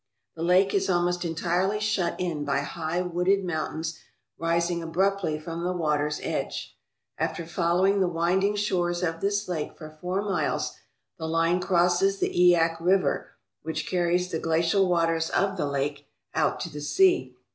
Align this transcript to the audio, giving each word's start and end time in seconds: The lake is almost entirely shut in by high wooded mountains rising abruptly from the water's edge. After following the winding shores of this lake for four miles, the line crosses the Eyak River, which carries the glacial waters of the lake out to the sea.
The 0.35 0.41
lake 0.41 0.73
is 0.73 0.89
almost 0.89 1.23
entirely 1.23 1.79
shut 1.79 2.19
in 2.19 2.43
by 2.43 2.61
high 2.61 3.03
wooded 3.03 3.45
mountains 3.45 3.99
rising 4.39 4.81
abruptly 4.81 5.37
from 5.37 5.63
the 5.63 5.73
water's 5.73 6.19
edge. 6.23 6.75
After 7.19 7.45
following 7.45 7.99
the 7.99 8.07
winding 8.07 8.55
shores 8.55 9.03
of 9.03 9.21
this 9.21 9.47
lake 9.47 9.77
for 9.77 9.95
four 10.01 10.23
miles, 10.23 10.73
the 11.19 11.27
line 11.27 11.59
crosses 11.59 12.17
the 12.17 12.29
Eyak 12.33 12.77
River, 12.79 13.29
which 13.61 13.85
carries 13.87 14.31
the 14.31 14.39
glacial 14.39 14.89
waters 14.89 15.29
of 15.29 15.55
the 15.55 15.67
lake 15.67 16.07
out 16.33 16.59
to 16.61 16.71
the 16.71 16.81
sea. 16.81 17.35